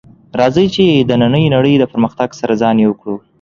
راځئ 0.39 0.65
چې 0.75 0.83
د 1.09 1.11
نننۍ 1.21 1.45
نړۍ 1.55 1.73
د 1.79 1.83
پرمختګ 1.91 2.29
سره 2.39 2.53
ځان 2.61 2.75
یو 2.85 2.91
کړو 2.99 3.15